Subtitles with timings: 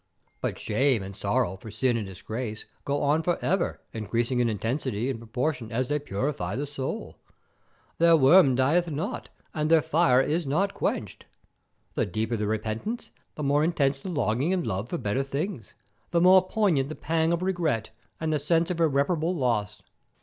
[0.41, 5.11] But shame and sorrow for sin and disgrace go on for ever increasing in intensity,
[5.11, 7.19] in proportion as they purify the soul.
[7.99, 11.25] Their worm dieth not, and their fire is not quenched.
[11.93, 15.75] The deeper the repentance, the more intense the longing and love for better things,
[16.09, 19.83] the more poignant the pang of regret and the sense of irreparable loss.